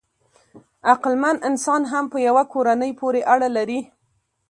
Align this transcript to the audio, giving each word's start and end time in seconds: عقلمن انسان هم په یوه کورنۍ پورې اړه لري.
عقلمن 0.91 1.37
انسان 1.49 1.81
هم 1.91 2.05
په 2.11 2.17
یوه 2.27 2.43
کورنۍ 2.53 2.91
پورې 2.99 3.21
اړه 3.33 3.49
لري. 3.57 3.79